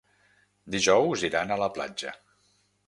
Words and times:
Dijous 0.75 1.27
iran 1.31 1.55
a 1.57 1.61
la 1.67 1.71
platja. 1.77 2.17